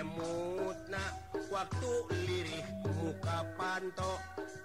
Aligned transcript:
emut 0.01 0.77
nak 0.89 1.13
waktu 1.51 1.91
lirih 2.25 2.65
muka 2.95 3.37
pantok 3.59 4.19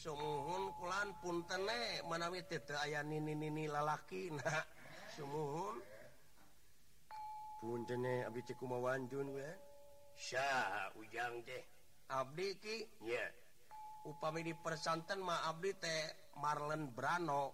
pun 0.00 0.16
la 0.88 1.04
pun 1.20 1.44
Sy 10.20 10.36
ujang 11.00 11.40
de 11.48 11.58
up 12.16 12.28
persen 14.64 15.02
ma 15.22 15.36
Marlen 16.40 16.88
Branno 16.96 17.52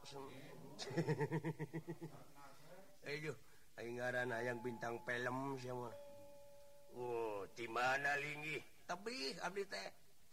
aya 4.36 4.52
bintang 4.62 4.98
pelling 5.06 5.56
oh, 6.98 7.42
tebih 8.86 9.66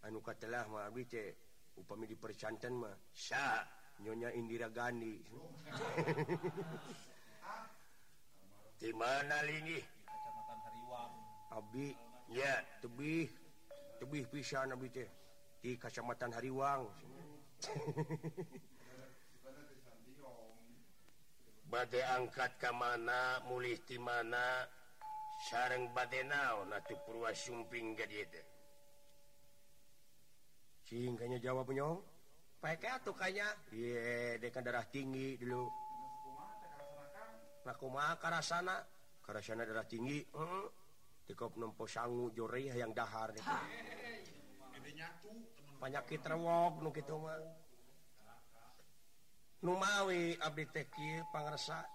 anuka 0.03 0.31
telah 0.39 0.63
ma 0.71 0.87
upami 1.73 2.05
di 2.11 2.15
percantanmahya 2.15 3.67
nyonyandira 4.03 4.69
gani 4.73 5.15
di 8.79 8.89
manalingnicamatan 8.91 10.75
habi 11.51 11.87
ya 12.31 12.63
tebih 12.83 13.29
tebih 13.99 14.23
pis 14.31 14.51
Nabi 14.67 14.87
di 15.63 15.77
Kacamatan 15.79 16.31
Hariwanghe 16.35 16.91
ngkat 21.73 22.53
ke 22.61 22.69
mana 22.69 23.41
mulih 23.49 23.81
di 23.89 23.97
mana 23.97 24.61
Syreng 25.49 25.89
badenau 25.91 26.69
sehingganya 30.85 31.39
jawab 31.41 31.65
pakaiuh 32.61 33.13
kayak 33.17 34.53
darah 34.61 34.85
tinggi 34.93 35.33
duluana 35.41 38.13
keras 38.21 38.53
darah 39.41 39.85
tinggi 39.89 40.21
penummpu 41.25 41.89
sanggu 41.89 42.29
Jori 42.37 42.69
yanghar 42.69 43.33
banyakit 45.81 46.21
terwog 46.21 46.77
penung 46.93 47.33
awi 49.71 50.35
Abtek 50.43 50.91
Pansa 51.31 51.87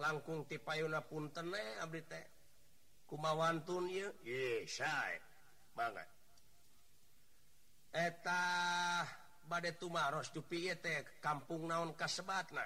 langkung 0.00 0.48
tipayuna 0.48 1.04
Punten 1.04 1.52
kumawanun 3.04 3.84
bangetta 5.76 8.42
badai 9.44 9.76
Tumapiyetek 9.76 11.20
Kaung 11.20 11.68
naon 11.68 11.92
Kasebatna 11.92 12.64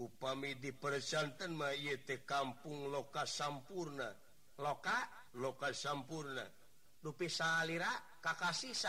upami 0.00 0.56
di 0.58 0.72
perjantan 0.72 1.52
mayyetek 1.52 2.24
Kaung 2.24 2.88
lokasi 2.88 3.44
Sampurna 3.44 4.08
lokak 4.64 5.36
lokasi 5.36 5.84
sampurnapiira 5.84 7.92
Kakaksa 8.24 8.70
Sy 8.72 8.88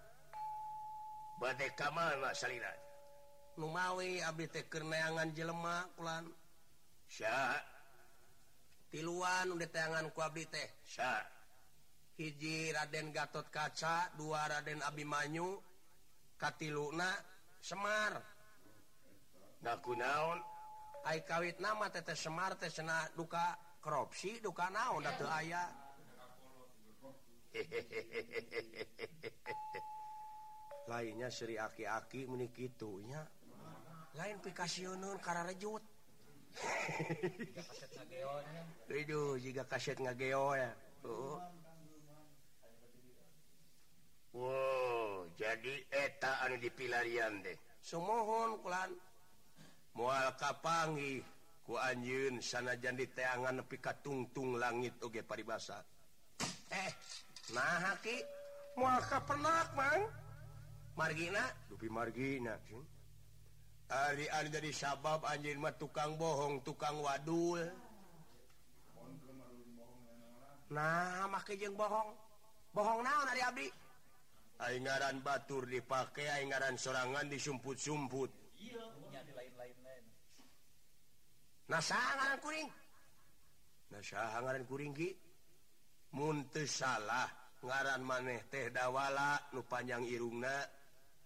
Lumawi 3.59 4.13
kenaangan 4.69 5.29
jelemak 5.33 5.85
tianangan 8.93 10.05
hijji 12.21 12.69
Raden 12.69 13.09
Gat 13.09 13.33
kaca 13.49 14.13
dua 14.13 14.45
Raden 14.45 14.85
Abimanyu 14.85 15.57
Katil 16.37 16.77
Luna 16.77 17.09
Semarku 17.57 19.97
naonikana 19.97 21.87
tete 21.89 22.13
Semart 22.17 22.61
duka 23.17 23.57
kropsi 23.81 24.37
duka 24.45 24.69
naon 24.69 25.01
hehehehehe 27.51 29.91
lainnya 30.89 31.29
seri 31.29 31.59
haki-aki 31.59 32.25
meiki 32.25 32.71
itunya 32.71 33.21
lain 34.17 34.37
pikasiun 34.41 35.03
karena 35.23 35.53
jud 35.59 35.81
ka 39.63 40.11
Wow 44.31 45.27
jadi 45.35 45.73
etetaan 45.91 46.55
dipilarian 46.55 47.43
deh 47.43 47.55
Semohon 47.83 48.63
mu 49.91 50.07
pani 50.63 51.19
ku 51.67 51.75
anyun 51.75 52.39
sana 52.39 52.79
ja 52.79 52.95
tanganangan 52.95 53.67
pika 53.67 53.91
tungtung 53.99 54.55
langit 54.55 54.95
oke 55.03 55.19
pari 55.27 55.43
basa 55.43 55.83
eh 56.71 56.91
mahakial 57.51 59.19
pernah 59.27 59.67
banget 59.75 60.07
margin 60.97 61.35
margina 61.91 62.53
Arian 63.91 64.47
dari 64.47 64.71
sabab 64.71 65.27
anjrlma 65.27 65.75
tukang 65.75 66.15
bohong 66.15 66.63
tukang 66.63 66.99
wadul 67.03 67.59
bohong 71.75 72.09
bohong 72.71 72.99
aran 74.61 75.17
Batur 75.23 75.63
dipakai 75.67 76.27
ingaran 76.43 76.75
serangan 76.79 77.27
di 77.27 77.35
sumput-sumput 77.39 78.31
salah 86.67 87.27
ngaran 87.61 88.01
maneh 88.03 88.41
teh 88.51 88.67
dawala 88.73 89.37
lupa 89.53 89.79
panjang 89.79 90.03
irungna 90.09 90.49
di 90.59 90.80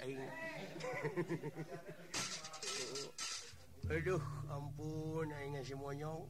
Aduh 3.90 4.22
ampun 4.46 5.26
nanya 5.26 5.58
semuanya 5.66 6.22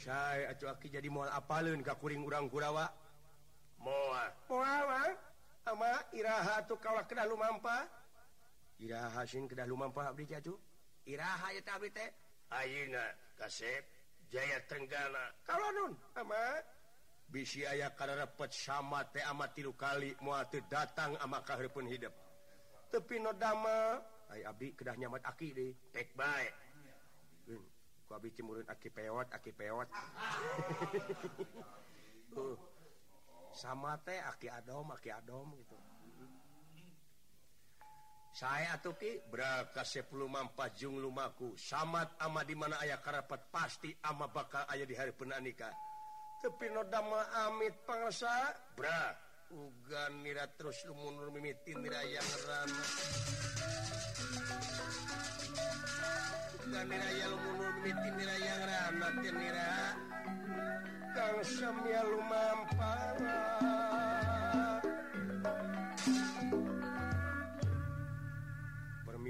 sayacu 0.00 0.72
jadi 0.88 1.04
mau 1.12 1.28
apa 1.28 1.60
kakuring 1.84 2.24
uranggurarawa 2.24 2.88
mo 3.84 3.92
ama 5.68 5.92
irahat 6.16 6.64
kalaulah 6.80 7.04
ke 7.04 7.12
dalam 7.20 7.36
manfa 7.36 7.84
I 8.80 8.88
hasin 8.88 9.44
ke 9.44 9.52
dalamfa 9.52 10.16
jauh 10.40 10.56
Irah 11.04 11.52
Asib 13.40 13.84
Jaya 14.28 14.60
Tenggala 14.68 15.32
kalau 15.48 15.90
bisi 17.30 17.62
karenapet 17.96 18.50
sama 18.52 19.06
ama 19.26 19.46
tilu 19.50 19.72
kali 19.72 20.12
datang 20.70 21.16
ama 21.24 21.40
ka 21.42 21.56
pun 21.72 21.88
hidup 21.88 22.12
tapi 22.92 23.16
nodama 23.18 23.96
Abi 24.30 24.76
kedah 24.78 24.94
nyamat 24.94 25.24
akiri 25.26 25.74
baikbatt 25.88 26.54
sama 33.50 33.98
teh 34.06 34.20
Adam 34.46 34.86
itu 35.58 35.74
saya 38.30 38.78
atau 38.78 38.94
berapakasmanmpajungmaku 39.30 41.52
samat 41.58 42.14
ama 42.22 42.46
dimana 42.46 42.78
Ayah 42.78 43.02
karpat 43.02 43.50
pasti 43.50 43.90
ama 44.06 44.30
bakal 44.30 44.62
ayaah 44.70 44.86
di 44.86 44.94
hari 44.94 45.10
pena 45.10 45.42
ninika 45.42 45.66
tapipi 46.40 46.70
nodama 46.72 47.20
amitpangsa 47.50 48.32
uga 49.50 50.04
terus 50.56 50.78
lumunnya 50.86 51.28
lumanmpaku 51.28 51.84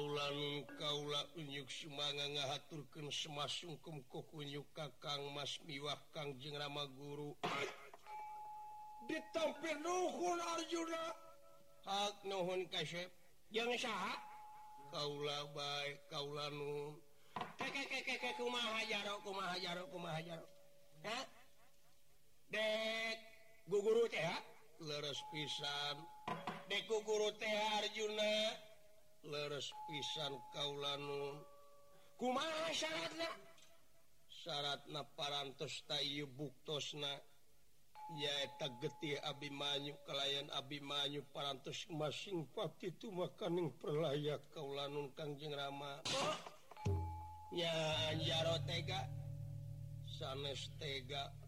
lan 0.08 0.64
kaulah 0.80 1.24
kunyuk 1.34 1.66
semanga 1.70 2.24
nga 2.34 2.58
turken 2.68 3.08
semmasungku 3.12 3.90
kok 4.10 4.24
kunykakang 4.32 5.22
mas 5.36 5.52
miwak 5.64 6.02
kang 6.14 6.30
jeng 6.38 6.56
rama 6.58 6.82
guru 6.98 7.30
di 9.08 9.16
kau 9.32 9.50
baik 15.54 15.98
kau 16.08 16.26
majar 20.02 20.42
dek 22.52 23.18
Gugurunya 23.68 24.32
lere 24.80 25.12
pisankugurujun 25.28 28.16
les 29.48 29.66
pisan 29.90 30.32
kaulanung 30.56 31.36
kumasyaratna 32.16 33.28
para 35.12 35.44
tayyu 35.90 36.24
buktosna 36.32 37.10
ya 38.16 38.32
tak 38.56 38.72
getti 38.80 39.18
Abimanyu 39.20 39.92
ka 40.08 40.16
Abimanyu 40.56 41.20
paras 41.36 41.84
masing 41.92 42.48
Pak 42.54 42.80
itu 42.80 43.12
makan 43.12 43.60
yang 43.60 43.68
per 43.76 43.92
layak 43.92 44.40
kaulanung 44.56 45.12
Kajeng 45.12 45.52
rama 45.52 46.00
oh. 46.16 46.32
yarotega 48.24 49.04
sanestega 50.08 51.47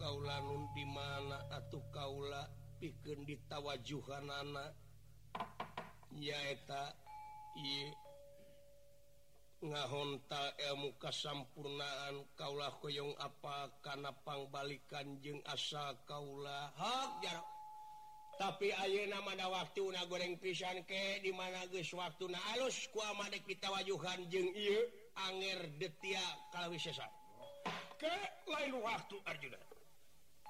kauun 0.00 0.64
di 0.72 0.88
mana 0.88 1.36
atau 1.52 1.84
kauula 1.92 2.48
bikin 2.80 3.28
ditawajuhan 3.28 4.24
ya 6.16 6.40
nga 9.60 9.82
Honta 9.92 10.56
elmumuka 10.72 11.12
sampunnaan 11.12 12.24
kaulah 12.32 12.72
koong 12.80 13.12
apa 13.20 13.68
karena 13.84 14.08
pangbalikan 14.24 15.20
jeng 15.20 15.36
asa 15.44 15.92
kauula 16.08 16.72
tapi 18.40 18.72
Ayo 18.72 19.04
nama 19.04 19.36
ada 19.36 19.52
waktu 19.52 19.84
goreng 20.08 20.40
pisan 20.40 20.80
ke 20.88 21.20
di 21.20 21.28
mana 21.28 21.68
guys 21.68 21.92
waktu 21.92 22.24
nah 22.32 22.40
halus 22.48 22.88
dijuhan 22.88 23.28
de 23.28 23.52
kalau 26.48 26.72
ke 28.00 28.08
la 28.48 28.60
waktu 28.80 29.16
Arjuna 29.28 29.60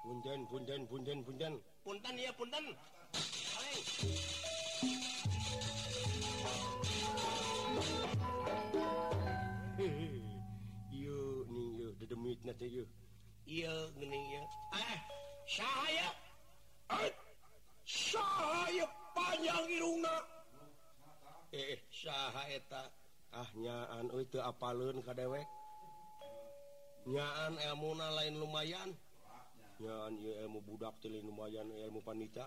punten 0.00 0.40
punten 0.48 0.80
punten 0.88 1.18
punten 1.20 1.52
punten 1.84 2.14
ya 2.16 2.32
punten 2.32 2.64
hai 3.12 3.76
you 10.90 11.14
you 13.44 13.68
eh, 16.92 16.96
eh 18.72 18.90
panjang 19.12 19.68
luna 19.68 20.16
eh 21.52 21.76
syaha 21.92 22.48
eh, 22.48 22.64
tak 22.66 22.88
ahnya 23.32 23.88
anu 24.00 24.24
itu 24.24 24.40
apaunkah 24.40 25.12
dewek 25.16 25.44
nyaan 27.04 27.58
em 27.60 27.76
muuna 27.76 28.08
lain 28.16 28.38
lumayannya 28.40 30.56
budak 30.64 30.94
tulin 31.02 31.26
lumayan 31.26 31.66
mu 31.92 31.98
panca 32.06 32.46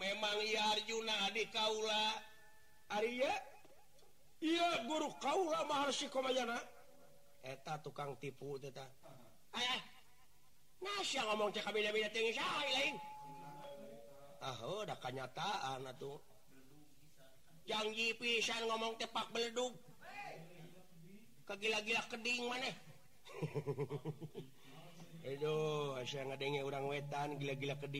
memangjuna 0.00 1.16
Kaula 1.54 2.04
Arya 2.98 3.30
yaguru 4.42 5.06
Kaula 5.22 5.62
maharta 5.68 7.74
tukang 7.84 8.16
tipu 8.18 8.56
ngomong 10.80 11.52
nyataan 15.12 15.86
tuh 15.98 16.18
yang 17.66 17.86
ngomong 18.70 18.94
cepakled 18.98 19.58
gila-gila 21.62 22.02
ke 22.10 22.16
man 22.46 22.64
u 25.46 26.88
wetan 26.90 27.28
gila-la 27.38 27.74
ke 27.74 27.90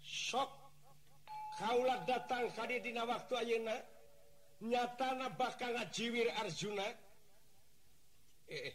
so 0.00 0.44
kaulat 1.60 2.04
datang 2.08 2.48
tadidina 2.56 3.04
waktu 3.08 3.58
nyat 4.60 4.92
bahkan 5.40 5.72
ngajiwir 5.72 6.28
Arjuna 6.36 6.84
eh, 8.48 8.64
eh. 8.70 8.74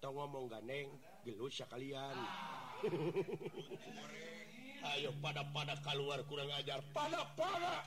atau 0.00 0.16
ngomong 0.16 0.48
ganeng 0.48 0.88
ya 1.28 1.36
kalian 1.68 2.16
Ayo 4.96 5.12
pada 5.20 5.44
pada 5.52 5.76
keluar 5.84 6.24
kurang 6.24 6.48
ajar 6.56 6.80
pada 6.96 7.20
pada 7.36 7.84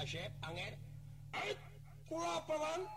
Kasep 0.00 0.32
Anger 0.40 0.72
Kula 2.08 2.40
paman 2.48 2.88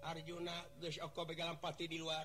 Arjuna 0.00 0.56
geus 0.80 0.96
oko 1.04 1.28
begalan 1.28 1.60
pati 1.60 1.84
di 1.84 2.00
luar 2.00 2.24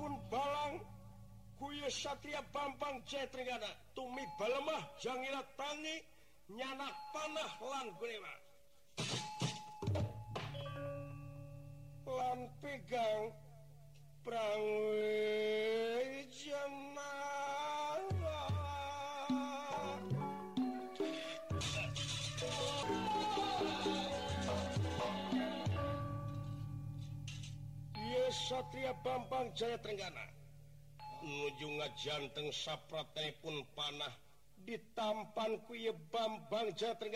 Balang 0.00 0.80
ku 1.60 1.68
Satria 1.92 2.40
Bampang 2.56 3.04
cetri 3.04 3.44
ada 3.44 3.68
tumi 3.92 4.24
ballemahjanggirati 4.40 5.70
nyana 6.56 6.88
panahgang 7.12 7.88
Jema 16.32 17.12
Satria 28.30 28.94
Bambang 29.02 29.50
Jayangggaajungajanteng 29.58 32.46
sappraki 32.54 33.34
pun 33.42 33.58
panah 33.74 34.14
diampan 34.62 35.58
kuye 35.66 35.90
Bambang 36.14 36.70
Janga 36.78 37.10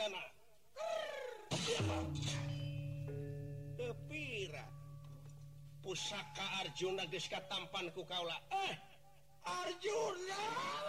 pusaka 5.87 6.45
Arjuna 6.67 7.07
Deska 7.07 7.39
tampanku 7.49 8.03
Kaula 8.09 8.35
eh 8.67 8.75
Arjulah 9.47 10.83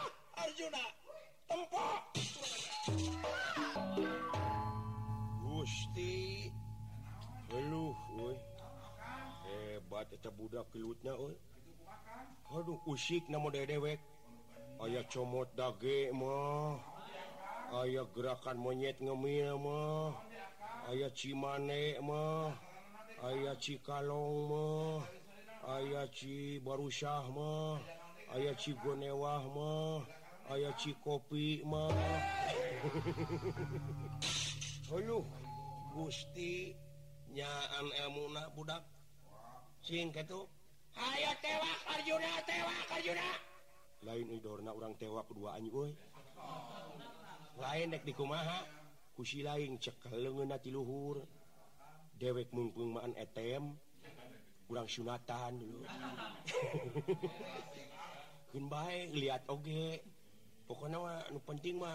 ik 10.55 10.95
aya 17.73 18.05
gerakan 18.13 18.61
menyetngemia 18.61 19.51
aya 20.85 21.09
ci 21.17 21.33
manma 21.33 22.53
aya 23.25 23.57
ci 23.57 23.81
kallong 23.81 25.01
aya 25.65 26.05
ci 26.13 26.61
baru 26.61 26.85
Syahma 26.93 27.81
aya 28.37 28.53
ci 28.53 28.77
goनेwahma 28.77 29.97
aya 30.53 30.69
ci 30.77 30.93
kopima 31.01 31.89
Hal 34.93 35.01
Gusti 35.89 36.69
nyaan 37.33 37.87
em 37.97 38.15
na 38.29 38.45
budak 38.53 38.85
ayo 39.85 40.41
tewajunana 41.45 43.31
lain 44.01 44.27
Idorrna 44.33 44.73
orang 44.73 44.97
tewak 44.97 45.29
keduaangue 45.29 45.93
lainnek 47.61 48.01
di 48.01 48.13
kommaha 48.17 48.65
ku 49.13 49.21
lain 49.21 49.77
cekel 49.77 50.25
leti 50.25 50.73
luhur 50.73 51.21
dewek 52.17 52.49
mumpkgung 52.49 52.97
maan 52.97 53.13
ETM 53.13 53.77
u 54.65 54.73
sunatan 54.89 55.61
lihat 59.13 59.43
okepokok 59.53 60.81
pentingsa 61.45 61.93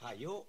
hayayo 0.00 0.48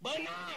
ditali 0.00 0.56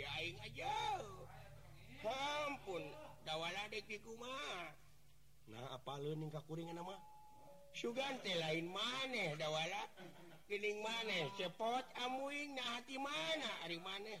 ah! 0.00 0.24
ajapun 0.48 2.82
dawala 3.28 3.68
de 3.68 3.84
kuma 4.00 4.32
Nah 5.48 5.80
apa 5.80 5.96
luningkuringan 6.04 6.76
nama 6.76 6.92
Sugante 7.76 8.32
lain 8.36 8.68
maneh 8.72 9.32
dawalaling 9.36 10.80
manehpot 10.80 11.84
am 12.00 12.16
hati 12.64 12.96
mana 12.96 13.48
hari 13.60 13.76
manaeh 13.76 14.20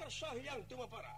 sa 0.05 0.31
yang 0.39 0.63
tua 0.71 0.87
para 0.87 1.11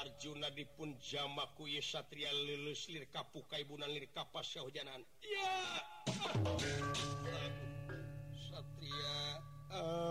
Arjuna 0.00 0.48
di 0.56 0.64
pun 0.64 0.96
Jamakku 0.96 1.68
Satria 1.84 2.32
lilislir 2.32 3.04
kapukaiban 3.12 3.84
lir 3.92 4.08
kapas 4.16 4.56
sehujanan 4.56 5.04
Satria 8.48 9.12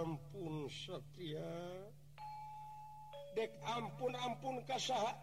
ampun 0.03 0.69
Satria 0.69 1.41
Hai 1.49 3.33
dek 3.33 3.51
ampun 3.65 4.13
ampun 4.21 4.55
kasahaan 4.69 5.17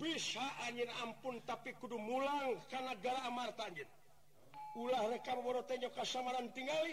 an 0.00 0.16
ampun 1.02 1.40
tapi 1.46 1.72
kudu 1.82 1.98
mulang 1.98 2.54
karenagala 2.70 3.20
Amar 3.26 3.50
Tanjin 3.58 3.86
ulah 4.78 5.10
rekarjo 5.10 5.90
kesamaran 5.90 6.46
tinggal 6.54 6.86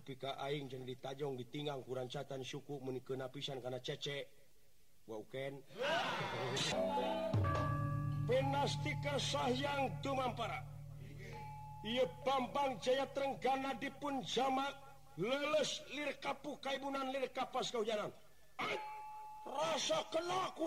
pikaing 0.00 0.66
yang 0.72 0.82
ditajung 0.84 1.36
di 1.38 1.44
tinggang 1.48 1.80
kurangancatan 1.84 2.42
suku 2.42 2.80
meni 2.82 3.00
kenapisan 3.04 3.62
karena 3.62 3.80
cecek 3.80 4.24
Wow 5.06 5.22
penatika 8.26 9.14
sayang 9.22 9.86
cumman 10.02 10.34
para 10.34 10.58
I 11.86 12.02
Bambang 12.26 12.82
Jayarenggga 12.82 13.78
dipun 13.78 14.18
samamak 14.26 14.74
lules 15.14 15.86
li 15.94 16.02
kap 16.18 16.42
kaibunnan 16.58 17.14
li 17.14 17.22
kapas 17.30 17.70
kau 17.70 17.86
jalan 17.86 18.10
rasa 19.46 20.02
kelakku 20.10 20.66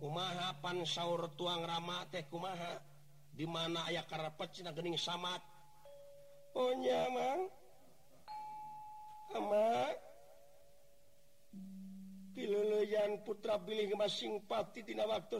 kumaha 0.00 0.56
Pansaur 0.60 1.28
tuang 1.36 1.64
ramat 1.64 2.08
tehmaha 2.12 2.78
di 3.36 3.44
mana 3.48 3.82
aya 3.88 4.00
karenaingnyayan 4.04 5.30
oh, 13.16 13.22
Putra 13.24 13.58
Billing 13.60 13.92
Masingpatitina 13.96 15.04
waktu 15.08 15.36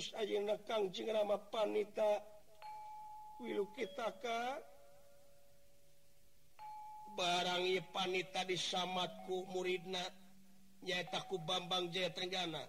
barang 7.17 7.65
i 7.65 7.81
wanita 7.81 8.45
disamatku 8.45 9.49
muridnanyaitaku 9.57 11.41
Bambang 11.49 11.89
Jayarencana 11.89 12.69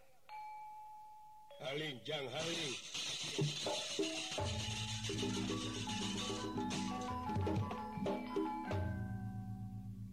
jang 2.01 2.25
halin, 2.33 2.73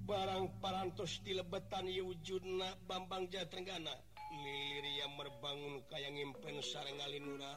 barang 0.04 0.44
parantos 0.60 1.24
di 1.24 1.32
lebetan 1.32 1.88
Yujudna 1.88 2.76
Bambang 2.84 3.32
Jatenggana 3.32 3.96
Lilir 4.28 4.84
yang 5.00 5.12
merbangun 5.16 5.80
kayak 5.88 6.12
ngimpen 6.12 6.60
sarang 6.60 7.00
Alinura 7.00 7.52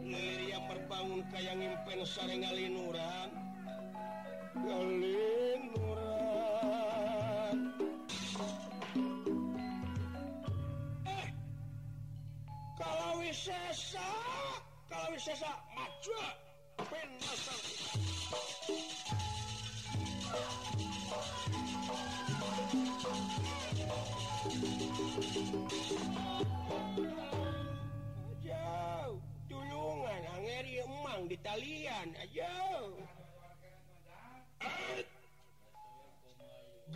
Lilir 0.00 0.40
yang 0.48 0.64
merbangun 0.64 1.20
kayak 1.28 1.54
ngimpen 1.60 2.00
sarang 2.08 2.40
alinura. 2.46 3.28
Alinura. 4.64 5.85
Wisesa 13.16 14.04
kalau 14.92 15.08
Wisesa 15.16 15.48
maju 15.72 16.16
Penasar 16.76 17.62
Tulungan 29.48 30.22
Angeri 30.36 30.74
emang 30.84 31.20
di 31.32 31.36
talian 31.40 32.08
aja. 32.20 32.52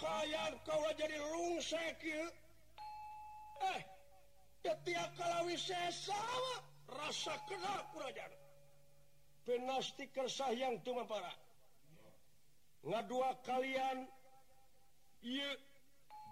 bay 0.00 0.32
kalau 0.64 0.90
jaditi 4.60 4.92
kalau 5.16 5.40
wis 5.48 5.64
rasa 6.88 7.34
kenarajastiker 9.44 10.26
sayangtung 10.26 11.04
nggak 12.80 13.04
dua 13.12 13.30
kalian 13.44 14.08
y 15.20 15.44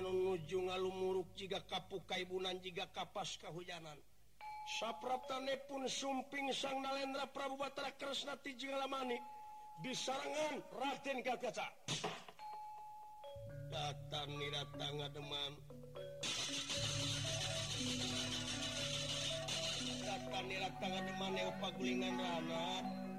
ujung 0.00 0.72
alummuruk 0.72 1.28
jika 1.36 1.60
kapukaibunan 1.68 2.56
jika 2.64 2.88
kapas 2.96 3.36
kehujanan 3.36 3.98
sapprake 4.80 5.68
pun 5.68 5.84
sumping 5.84 6.48
sang 6.54 6.80
na 6.80 6.96
Lendra 6.96 7.28
Prabupattara 7.28 7.92
kerasnati 8.00 8.56
juga 8.56 8.80
disangan 9.84 10.56
Ratenca 10.72 11.36
Bat 13.72 14.14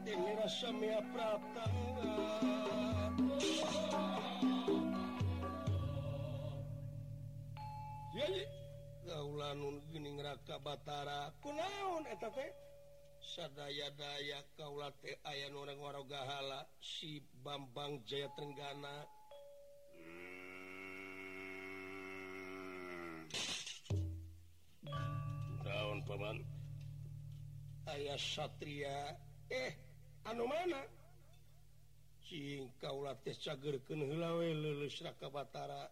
niman 0.09 0.35
rasa 0.35 0.73
pratan 1.13 1.71
Batara 10.63 11.27
pun 11.43 11.59
naonadaya 11.59 14.39
kau 14.55 14.79
aya 15.27 15.47
orang-orang 15.51 16.07
gahala 16.07 16.63
si 16.79 17.19
Bambang 17.43 17.99
Jayarenga 18.07 18.71
daunman 25.67 26.37
hmm. 26.39 27.91
ayah 27.91 28.15
Satria 28.15 29.11
eh 29.51 29.75
an 30.23 30.39
ciu 32.23 32.71
la 33.03 33.13
ca 33.19 33.51
lulusaka 33.91 35.27
Batara 35.27 35.91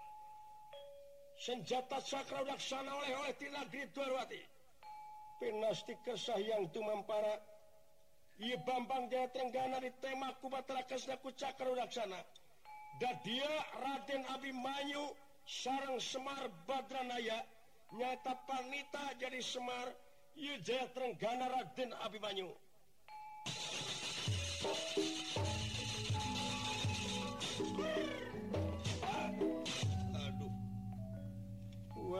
njatat 1.49 2.05
sakkraksana 2.07 2.95
oleh 2.97 3.33
pinnasti 5.41 5.93
ke 6.05 6.13
sayang 6.17 6.69
memparaia 6.69 7.41
Bambang 8.65 9.09
dianga 9.09 9.81
tema 10.01 10.29
akuku 10.33 11.31
Cakraksana 11.37 12.19
dan 13.01 13.17
dia 13.25 13.49
Raden 13.81 14.23
Abimanyu 14.37 15.13
sarang 15.45 15.99
Semar 15.99 16.49
Baranaya 16.67 17.41
nyata 17.97 18.37
panta 18.45 19.13
jadi 19.17 19.41
Semar 19.41 19.89
ynga 20.37 21.33
Raden 21.41 21.91
Abi 22.05 22.17
Banyu 22.19 22.49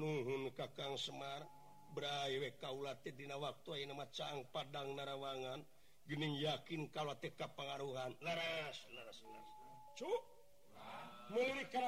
hun 0.00 0.52
Kaang 0.52 0.96
Semar 1.00 1.42
bra 1.96 2.28
kau 2.60 2.84
ladina 2.84 3.40
waktu 3.40 3.86
ini 3.86 3.88
namaang 3.88 4.40
Pang 4.52 4.68
na 4.92 5.02
rawangan 5.08 5.64
gini 6.04 6.44
yakin 6.44 6.92
kalau 6.92 7.16
TK 7.16 7.40
pengaruhanras 7.56 8.76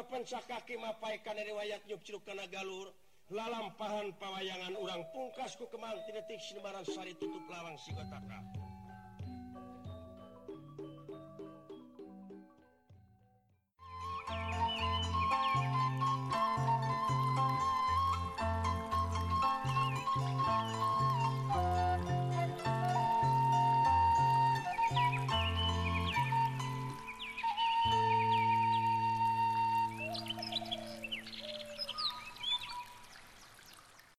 pencaapaikan 0.09 1.35
dari 1.37 1.53
wayatnyup 1.53 2.01
ciruk 2.01 2.25
ke 2.25 2.33
Nagalur 2.33 2.89
la 3.29 3.45
lampahan 3.53 4.09
pawayangan 4.17 4.73
urang 4.81 5.05
pungkasku 5.13 5.69
kemanti 5.69 6.09
detik 6.17 6.41
Sembarangsari 6.41 7.13
Tutup 7.21 7.45
lawang 7.53 7.77
sigoakan 7.77 8.58